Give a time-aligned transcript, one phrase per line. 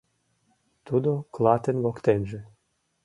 [0.87, 2.39] Тудо клатын воктенже